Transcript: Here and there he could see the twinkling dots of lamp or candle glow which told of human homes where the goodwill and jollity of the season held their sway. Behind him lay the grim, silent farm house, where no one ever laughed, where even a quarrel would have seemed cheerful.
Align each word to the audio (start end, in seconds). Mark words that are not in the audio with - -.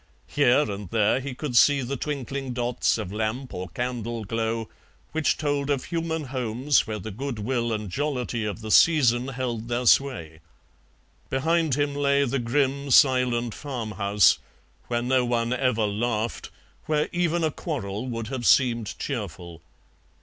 Here 0.25 0.61
and 0.61 0.89
there 0.89 1.19
he 1.19 1.35
could 1.35 1.55
see 1.55 1.81
the 1.83 1.95
twinkling 1.95 2.53
dots 2.53 2.97
of 2.97 3.13
lamp 3.13 3.53
or 3.53 3.69
candle 3.69 4.25
glow 4.25 4.67
which 5.11 5.37
told 5.37 5.69
of 5.69 5.83
human 5.85 6.23
homes 6.23 6.87
where 6.87 6.97
the 6.97 7.11
goodwill 7.11 7.71
and 7.71 7.87
jollity 7.87 8.43
of 8.43 8.61
the 8.61 8.71
season 8.71 9.27
held 9.27 9.67
their 9.67 9.85
sway. 9.85 10.39
Behind 11.29 11.75
him 11.75 11.93
lay 11.93 12.23
the 12.25 12.39
grim, 12.39 12.89
silent 12.89 13.53
farm 13.53 13.91
house, 13.91 14.39
where 14.87 15.03
no 15.03 15.23
one 15.23 15.53
ever 15.53 15.85
laughed, 15.85 16.49
where 16.87 17.07
even 17.11 17.43
a 17.43 17.51
quarrel 17.51 18.07
would 18.07 18.29
have 18.29 18.47
seemed 18.47 18.97
cheerful. 18.97 19.61